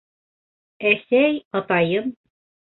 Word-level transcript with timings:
Әсәй, 0.93 1.37
атайым... 1.61 2.13